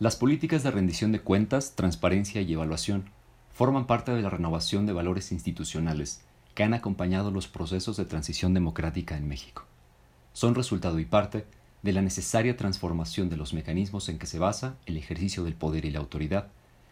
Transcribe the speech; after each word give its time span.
Las 0.00 0.14
políticas 0.14 0.62
de 0.62 0.70
rendición 0.70 1.10
de 1.10 1.20
cuentas, 1.20 1.74
transparencia 1.74 2.40
y 2.40 2.52
evaluación 2.52 3.10
forman 3.50 3.88
parte 3.88 4.12
de 4.12 4.22
la 4.22 4.30
renovación 4.30 4.86
de 4.86 4.92
valores 4.92 5.32
institucionales 5.32 6.22
que 6.54 6.62
han 6.62 6.72
acompañado 6.72 7.32
los 7.32 7.48
procesos 7.48 7.96
de 7.96 8.04
transición 8.04 8.54
democrática 8.54 9.16
en 9.16 9.26
México. 9.26 9.64
Son 10.32 10.54
resultado 10.54 11.00
y 11.00 11.04
parte 11.04 11.46
de 11.82 11.92
la 11.92 12.00
necesaria 12.00 12.56
transformación 12.56 13.28
de 13.28 13.36
los 13.36 13.52
mecanismos 13.54 14.08
en 14.08 14.20
que 14.20 14.26
se 14.26 14.38
basa 14.38 14.76
el 14.86 14.96
ejercicio 14.96 15.42
del 15.42 15.54
poder 15.54 15.84
y 15.84 15.90
la 15.90 15.98
autoridad, 15.98 16.46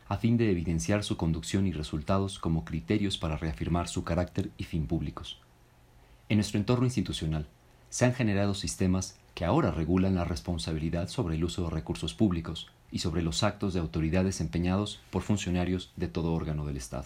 a 0.09 0.16
fin 0.16 0.36
de 0.36 0.50
evidenciar 0.50 1.04
su 1.04 1.16
conducción 1.16 1.68
y 1.68 1.73
resultados 1.73 2.41
como 2.41 2.64
criterios 2.64 3.18
para 3.18 3.36
reafirmar 3.36 3.86
su 3.86 4.02
carácter 4.02 4.50
y 4.59 4.64
fin 4.64 4.88
públicos. 4.88 5.41
En 6.29 6.38
nuestro 6.38 6.59
entorno 6.59 6.86
institucional 6.86 7.46
se 7.88 8.04
han 8.04 8.14
generado 8.14 8.54
sistemas 8.54 9.16
que 9.37 9.45
ahora 9.45 9.71
regulan 9.71 10.14
la 10.14 10.25
responsabilidad 10.25 11.09
sobre 11.09 11.34
el 11.34 11.45
uso 11.45 11.64
de 11.64 11.69
recursos 11.69 12.14
públicos 12.14 12.69
y 12.91 13.00
sobre 13.00 13.20
los 13.20 13.42
actos 13.42 13.74
de 13.74 13.80
autoridad 13.80 14.24
desempeñados 14.24 15.02
por 15.11 15.20
funcionarios 15.20 15.92
de 15.95 16.09
todo 16.09 16.33
órgano 16.33 16.65
del 16.65 16.78
Estado. 16.78 17.05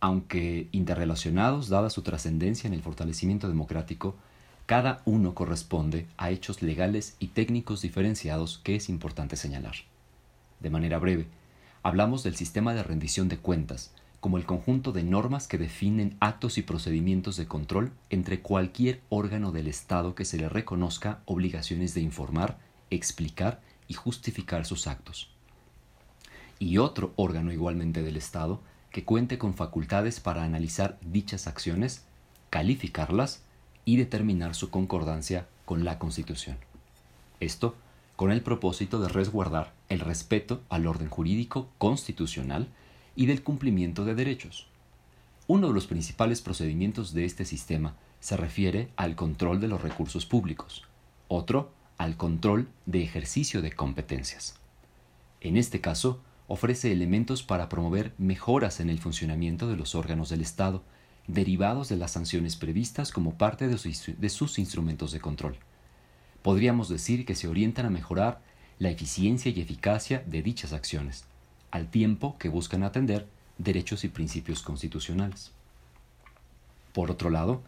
Aunque 0.00 0.68
interrelacionados, 0.72 1.68
dada 1.68 1.90
su 1.90 2.00
trascendencia 2.00 2.68
en 2.68 2.72
el 2.72 2.80
fortalecimiento 2.80 3.48
democrático, 3.48 4.16
cada 4.64 5.02
uno 5.04 5.34
corresponde 5.34 6.06
a 6.16 6.30
hechos 6.30 6.62
legales 6.62 7.16
y 7.18 7.26
técnicos 7.26 7.82
diferenciados 7.82 8.56
que 8.64 8.76
es 8.76 8.88
importante 8.88 9.36
señalar. 9.36 9.74
De 10.60 10.70
manera 10.70 10.98
breve, 10.98 11.26
hablamos 11.82 12.22
del 12.22 12.34
sistema 12.34 12.72
de 12.72 12.82
rendición 12.82 13.28
de 13.28 13.36
cuentas 13.36 13.92
como 14.20 14.36
el 14.36 14.44
conjunto 14.44 14.92
de 14.92 15.02
normas 15.02 15.48
que 15.48 15.58
definen 15.58 16.16
actos 16.20 16.58
y 16.58 16.62
procedimientos 16.62 17.36
de 17.36 17.46
control 17.46 17.92
entre 18.10 18.40
cualquier 18.40 19.00
órgano 19.08 19.50
del 19.50 19.66
Estado 19.66 20.14
que 20.14 20.26
se 20.26 20.36
le 20.36 20.48
reconozca 20.48 21.20
obligaciones 21.24 21.94
de 21.94 22.02
informar, 22.02 22.58
explicar 22.90 23.62
y 23.88 23.94
justificar 23.94 24.66
sus 24.66 24.86
actos. 24.86 25.30
Y 26.58 26.76
otro 26.76 27.14
órgano 27.16 27.50
igualmente 27.50 28.02
del 28.02 28.18
Estado 28.18 28.60
que 28.90 29.04
cuente 29.04 29.38
con 29.38 29.54
facultades 29.54 30.20
para 30.20 30.44
analizar 30.44 30.98
dichas 31.00 31.46
acciones, 31.46 32.04
calificarlas 32.50 33.42
y 33.86 33.96
determinar 33.96 34.54
su 34.54 34.68
concordancia 34.68 35.46
con 35.64 35.84
la 35.84 35.98
Constitución. 35.98 36.58
Esto 37.38 37.74
con 38.16 38.30
el 38.30 38.42
propósito 38.42 39.00
de 39.00 39.08
resguardar 39.08 39.72
el 39.88 40.00
respeto 40.00 40.60
al 40.68 40.86
orden 40.86 41.08
jurídico 41.08 41.70
constitucional 41.78 42.68
y 43.20 43.26
del 43.26 43.42
cumplimiento 43.42 44.06
de 44.06 44.14
derechos. 44.14 44.66
Uno 45.46 45.68
de 45.68 45.74
los 45.74 45.86
principales 45.86 46.40
procedimientos 46.40 47.12
de 47.12 47.26
este 47.26 47.44
sistema 47.44 47.94
se 48.18 48.34
refiere 48.34 48.88
al 48.96 49.14
control 49.14 49.60
de 49.60 49.68
los 49.68 49.82
recursos 49.82 50.24
públicos, 50.24 50.84
otro 51.28 51.70
al 51.98 52.16
control 52.16 52.70
de 52.86 53.02
ejercicio 53.02 53.60
de 53.60 53.72
competencias. 53.72 54.58
En 55.42 55.58
este 55.58 55.82
caso, 55.82 56.22
ofrece 56.48 56.92
elementos 56.92 57.42
para 57.42 57.68
promover 57.68 58.14
mejoras 58.16 58.80
en 58.80 58.88
el 58.88 59.00
funcionamiento 59.00 59.68
de 59.68 59.76
los 59.76 59.94
órganos 59.94 60.30
del 60.30 60.40
Estado 60.40 60.82
derivados 61.26 61.90
de 61.90 61.98
las 61.98 62.12
sanciones 62.12 62.56
previstas 62.56 63.12
como 63.12 63.34
parte 63.34 63.68
de 63.68 64.30
sus, 64.30 64.58
instrumentos 64.58 65.12
de 65.12 65.20
control. 65.20 65.58
Podríamos 66.40 66.88
decir 66.88 67.26
que 67.26 67.34
se 67.34 67.48
orientan 67.48 67.84
a 67.84 67.90
mejorar 67.90 68.40
la 68.78 68.88
eficiencia 68.88 69.52
y 69.52 69.60
eficacia 69.60 70.24
de 70.26 70.40
dichas 70.40 70.72
acciones, 70.72 71.26
al 71.70 71.90
tiempo 71.90 72.36
que 72.38 72.48
buscan 72.48 72.82
atender 72.82 73.26
derechos 73.58 74.04
y 74.04 74.08
principios 74.08 74.62
constitucionales. 74.62 75.52
Por 76.92 77.10
otro 77.10 77.30
lado, 77.30 77.62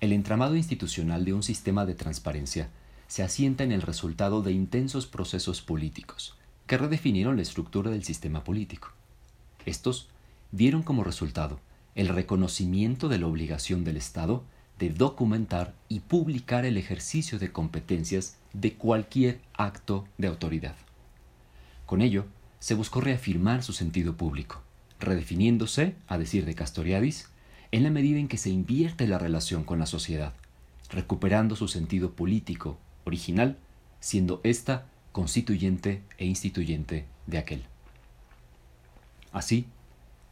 el 0.00 0.12
entramado 0.12 0.56
institucional 0.56 1.24
de 1.24 1.34
un 1.34 1.42
sistema 1.42 1.84
de 1.84 1.94
transparencia 1.94 2.70
se 3.06 3.22
asienta 3.22 3.64
en 3.64 3.72
el 3.72 3.82
resultado 3.82 4.42
de 4.42 4.52
intensos 4.52 5.06
procesos 5.06 5.60
políticos 5.62 6.36
que 6.66 6.78
redefinieron 6.78 7.36
la 7.36 7.42
estructura 7.42 7.90
del 7.90 8.04
sistema 8.04 8.44
político. 8.44 8.92
Estos 9.66 10.08
dieron 10.52 10.82
como 10.82 11.02
resultado 11.02 11.58
el 11.96 12.08
reconocimiento 12.08 13.08
de 13.08 13.18
la 13.18 13.26
obligación 13.26 13.82
del 13.82 13.96
Estado 13.96 14.44
de 14.78 14.90
documentar 14.90 15.74
y 15.88 16.00
publicar 16.00 16.64
el 16.64 16.76
ejercicio 16.76 17.38
de 17.38 17.52
competencias 17.52 18.36
de 18.52 18.74
cualquier 18.74 19.40
acto 19.52 20.06
de 20.16 20.28
autoridad. 20.28 20.76
Con 21.86 22.00
ello, 22.00 22.24
se 22.60 22.74
buscó 22.74 23.00
reafirmar 23.00 23.62
su 23.62 23.72
sentido 23.72 24.16
público, 24.16 24.62
redefiniéndose, 25.00 25.96
a 26.06 26.18
decir 26.18 26.44
de 26.44 26.54
Castoriadis, 26.54 27.28
en 27.72 27.82
la 27.82 27.90
medida 27.90 28.18
en 28.18 28.28
que 28.28 28.36
se 28.36 28.50
invierte 28.50 29.08
la 29.08 29.18
relación 29.18 29.64
con 29.64 29.78
la 29.78 29.86
sociedad, 29.86 30.34
recuperando 30.90 31.56
su 31.56 31.68
sentido 31.68 32.12
político 32.12 32.78
original, 33.04 33.56
siendo 33.98 34.40
ésta 34.44 34.86
constituyente 35.12 36.02
e 36.18 36.26
instituyente 36.26 37.06
de 37.26 37.38
aquel. 37.38 37.64
Así, 39.32 39.66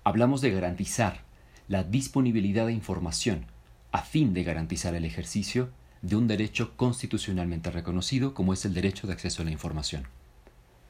hablamos 0.05 0.41
de 0.41 0.51
garantizar 0.51 1.23
la 1.69 1.83
disponibilidad 1.83 2.67
de 2.67 2.73
información 2.73 3.47
a 3.93 4.03
fin 4.03 4.35
de 4.35 4.45
garantizar 4.45 4.95
el 4.95 5.05
ejercicio 5.05 5.71
de 6.03 6.17
un 6.17 6.29
derecho 6.29 6.77
constitucionalmente 6.77 7.71
reconocido 7.71 8.35
como 8.35 8.53
es 8.53 8.65
el 8.65 8.75
derecho 8.75 9.07
de 9.07 9.15
acceso 9.15 9.43
a 9.43 9.45
la 9.45 9.51
información, 9.51 10.05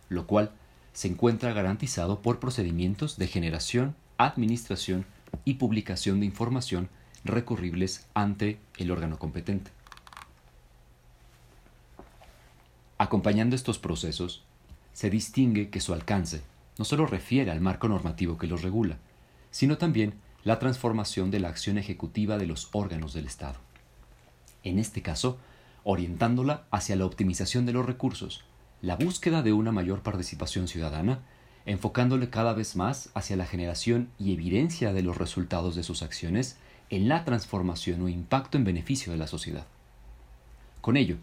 lo 0.09 0.27
cual 0.27 0.53
se 0.99 1.07
encuentra 1.07 1.53
garantizado 1.53 2.23
por 2.23 2.41
procedimientos 2.41 3.19
de 3.19 3.29
generación, 3.29 3.95
administración 4.17 5.07
y 5.45 5.55
publicación 5.55 6.19
de 6.19 6.27
información 6.27 6.89
recurribles 7.23 8.09
ante 8.15 8.59
el 8.79 8.91
órgano 8.91 9.17
competente. 9.17 9.71
Acompañando 12.99 13.55
estos 13.55 13.79
procesos, 13.79 14.43
se 14.93 15.09
distingue 15.09 15.71
que 15.71 15.79
su 15.79 15.95
alcance 15.95 16.43
no 16.79 16.85
solo 16.85 17.07
refiere 17.07 17.53
al 17.53 17.61
marco 17.61 17.87
normativo 17.87 18.37
que 18.37 18.49
los 18.49 18.63
regula, 18.63 18.99
sino 19.53 19.79
también 19.79 20.15
la 20.43 20.59
transformación 20.59 21.31
de 21.31 21.39
la 21.39 21.49
acción 21.49 21.79
ejecutiva 21.79 22.39
de 22.39 22.47
los 22.47 22.71
órganos 22.73 23.15
del 23.15 23.27
Estado. 23.27 23.61
En 24.65 24.81
este 24.81 25.01
caso, 25.01 25.39
orientándola 25.85 26.65
hacia 26.73 26.97
la 26.97 27.07
optimización 27.07 27.67
de 27.67 27.73
los 27.73 27.87
recursos, 27.87 28.43
la 28.81 28.95
búsqueda 28.95 29.43
de 29.43 29.53
una 29.53 29.73
mayor 29.73 30.03
participación 30.03 30.69
ciudadana, 30.69 31.19
enfocándole 31.67 32.31
cada 32.31 32.53
vez 32.53 32.77
más 32.77 33.11
hacia 33.15 33.37
la 33.37 33.45
generación 33.45 34.09
y 34.19 34.33
evidencia 34.33 34.93
de 34.93 35.03
los 35.03 35.19
resultados 35.19 35.75
de 35.75 35.83
sus 35.83 36.03
acciones 36.03 36.57
en 36.89 37.09
la 37.09 37.25
transformación 37.25 38.03
o 38.03 38.09
impacto 38.09 38.57
en 38.57 38.65
beneficio 38.65 39.11
de 39.13 39.19
la 39.19 39.27
sociedad. 39.27 39.67
Con 40.81 40.97
ello, 40.97 41.17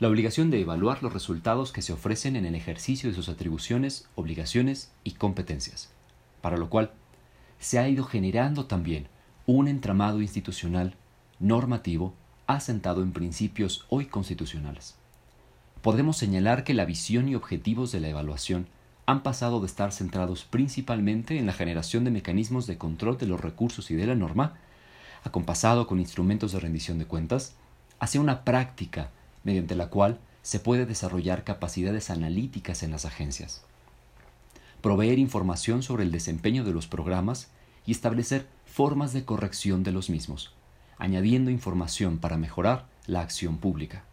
la 0.00 0.08
obligación 0.08 0.50
de 0.50 0.60
evaluar 0.60 1.02
los 1.02 1.12
resultados 1.12 1.72
que 1.72 1.82
se 1.82 1.94
ofrecen 1.94 2.36
en 2.36 2.44
el 2.44 2.54
ejercicio 2.54 3.08
de 3.08 3.16
sus 3.16 3.30
atribuciones, 3.30 4.06
obligaciones 4.14 4.92
y 5.02 5.12
competencias, 5.12 5.90
para 6.42 6.58
lo 6.58 6.68
cual 6.68 6.92
se 7.58 7.78
ha 7.78 7.88
ido 7.88 8.04
generando 8.04 8.66
también 8.66 9.08
un 9.46 9.66
entramado 9.66 10.20
institucional 10.20 10.94
normativo 11.40 12.14
asentado 12.46 13.02
en 13.02 13.12
principios 13.12 13.86
hoy 13.88 14.06
constitucionales 14.06 14.94
podemos 15.82 16.16
señalar 16.16 16.64
que 16.64 16.74
la 16.74 16.84
visión 16.84 17.28
y 17.28 17.34
objetivos 17.34 17.92
de 17.92 18.00
la 18.00 18.08
evaluación 18.08 18.66
han 19.06 19.22
pasado 19.22 19.60
de 19.60 19.66
estar 19.66 19.92
centrados 19.92 20.44
principalmente 20.44 21.38
en 21.38 21.46
la 21.46 21.52
generación 21.52 22.04
de 22.04 22.10
mecanismos 22.10 22.66
de 22.66 22.78
control 22.78 23.16
de 23.16 23.26
los 23.26 23.40
recursos 23.40 23.90
y 23.90 23.94
de 23.94 24.06
la 24.06 24.14
norma, 24.14 24.58
acompasado 25.24 25.86
con 25.86 26.00
instrumentos 26.00 26.52
de 26.52 26.60
rendición 26.60 26.98
de 26.98 27.06
cuentas, 27.06 27.54
hacia 28.00 28.20
una 28.20 28.44
práctica 28.44 29.10
mediante 29.44 29.76
la 29.76 29.88
cual 29.88 30.18
se 30.42 30.60
puede 30.60 30.84
desarrollar 30.84 31.44
capacidades 31.44 32.10
analíticas 32.10 32.82
en 32.82 32.90
las 32.90 33.04
agencias, 33.04 33.62
proveer 34.82 35.18
información 35.18 35.82
sobre 35.82 36.04
el 36.04 36.12
desempeño 36.12 36.64
de 36.64 36.72
los 36.72 36.86
programas 36.86 37.48
y 37.86 37.92
establecer 37.92 38.46
formas 38.66 39.12
de 39.12 39.24
corrección 39.24 39.84
de 39.84 39.92
los 39.92 40.10
mismos, 40.10 40.52
añadiendo 40.98 41.50
información 41.50 42.18
para 42.18 42.36
mejorar 42.36 42.86
la 43.06 43.20
acción 43.20 43.58
pública 43.58 44.04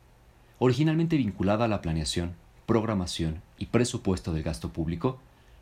originalmente 0.60 1.18
vinculada 1.18 1.66
a 1.66 1.68
la 1.68 1.82
planeación, 1.82 2.36
programación 2.66 3.42
y 3.58 3.68
presupuesto 3.68 4.34
del 4.34 4.44
gasto 4.44 4.72
público, 4.72 5.20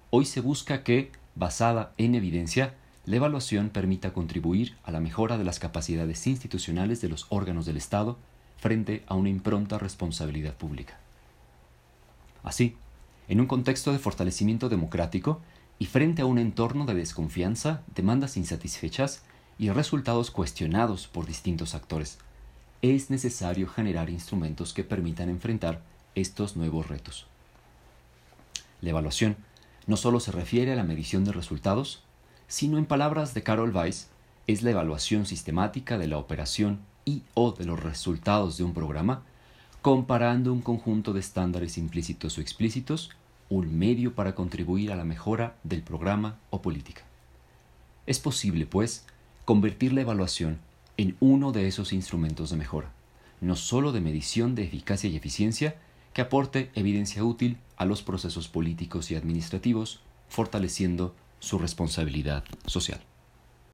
hoy 0.10 0.26
se 0.26 0.42
busca 0.42 0.84
que, 0.84 1.12
basada 1.36 1.94
en 1.98 2.16
evidencia, 2.16 2.76
la 3.06 3.18
evaluación 3.18 3.70
permita 3.70 4.14
contribuir 4.14 4.78
a 4.84 4.92
la 4.92 5.02
mejora 5.02 5.38
de 5.38 5.44
las 5.44 5.60
capacidades 5.60 6.26
institucionales 6.28 7.02
de 7.02 7.10
los 7.10 7.26
órganos 7.30 7.66
del 7.66 7.78
Estado 7.78 8.18
frente 8.58 9.04
a 9.08 9.16
una 9.16 9.30
impronta 9.30 9.78
responsabilidad 9.78 10.56
pública. 10.56 10.98
Así, 12.44 12.78
en 13.28 13.42
un 13.42 13.48
contexto 13.48 13.92
de 13.92 14.00
fortalecimiento 14.00 14.70
democrático 14.70 15.42
y 15.80 15.88
frente 15.88 16.22
a 16.22 16.26
un 16.26 16.38
entorno 16.38 16.86
de 16.86 16.94
desconfianza, 16.94 17.82
demandas 17.94 18.38
insatisfechas 18.38 19.24
y 19.58 19.70
resultados 19.70 20.32
cuestionados 20.32 21.08
por 21.08 21.26
distintos 21.26 21.76
actores, 21.76 22.20
es 22.84 23.10
necesario 23.10 23.70
generar 23.70 24.10
instrumentos 24.10 24.74
que 24.74 24.84
permitan 24.84 25.30
enfrentar 25.30 25.82
estos 26.16 26.58
nuevos 26.58 26.90
retos. 26.90 27.28
La 28.82 28.90
evaluación 28.90 29.38
no 29.88 29.96
solo 29.96 30.20
se 30.20 30.34
refiere 30.34 30.74
a 30.74 30.76
la 30.76 30.84
medición 30.84 31.24
de 31.24 31.32
resultados, 31.32 32.04
sino 32.50 32.78
en 32.78 32.86
palabras 32.86 33.34
de 33.34 33.42
Carol 33.42 33.74
Weiss, 33.74 34.10
es 34.48 34.64
la 34.64 34.72
evaluación 34.72 35.26
sistemática 35.26 35.98
de 35.98 36.08
la 36.08 36.18
operación 36.18 36.82
y 37.06 37.24
o 37.36 37.54
de 37.54 37.64
los 37.64 37.82
resultados 37.82 38.58
de 38.58 38.66
un 38.66 38.74
programa, 38.74 39.24
comparando 39.82 40.52
un 40.52 40.62
conjunto 40.62 41.14
de 41.14 41.22
estándares 41.22 41.78
implícitos 41.78 42.38
o 42.38 42.42
explícitos 42.42 43.12
un 43.48 43.78
medio 43.78 44.14
para 44.14 44.36
contribuir 44.36 44.92
a 44.92 44.98
la 44.98 45.06
mejora 45.06 45.56
del 45.64 45.84
programa 45.84 46.38
o 46.50 46.62
política. 46.62 47.04
Es 48.08 48.20
posible, 48.20 48.66
pues, 48.66 49.06
convertir 49.46 49.94
la 49.94 50.02
evaluación 50.02 50.60
en 50.98 51.16
uno 51.20 51.52
de 51.52 51.68
esos 51.68 51.94
instrumentos 51.94 52.50
de 52.50 52.58
mejora, 52.58 52.92
no 53.42 53.56
sólo 53.56 53.92
de 53.92 54.02
medición 54.02 54.56
de 54.56 54.64
eficacia 54.64 55.10
y 55.10 55.16
eficiencia, 55.16 55.76
que 56.14 56.22
aporte 56.22 56.72
evidencia 56.76 57.24
útil 57.24 57.58
a 57.76 57.86
los 57.86 58.04
procesos 58.04 58.48
políticos 58.48 59.12
y 59.12 59.16
administrativos, 59.16 60.02
fortaleciendo 60.30 61.16
su 61.40 61.58
responsabilidad 61.58 62.44
social. 62.66 63.02